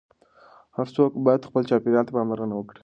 هر 0.77 0.87
څوک 0.95 1.11
باید 1.25 1.47
خپل 1.49 1.63
چاپیریال 1.69 2.05
ته 2.07 2.13
پاملرنه 2.17 2.53
وکړي. 2.55 2.79